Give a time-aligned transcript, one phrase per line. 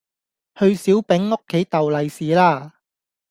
[0.57, 2.73] 去小丙屋企逗利是啦